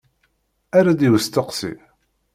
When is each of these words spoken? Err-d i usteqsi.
Err-d 0.77 1.01
i 1.07 1.09
usteqsi. 1.15 1.73